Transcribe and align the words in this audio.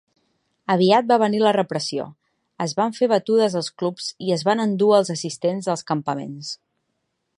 Aviat 0.75 1.09
va 1.11 1.17
venir 1.23 1.41
la 1.43 1.51
repressió: 1.57 2.07
es 2.65 2.73
van 2.79 2.97
fer 3.01 3.09
batudes 3.11 3.59
als 3.61 3.69
clubs 3.83 4.09
i 4.29 4.33
es 4.37 4.45
van 4.49 4.65
endur 4.65 4.89
els 5.01 5.13
assistents 5.17 5.69
als 5.75 5.87
campaments. 5.93 6.51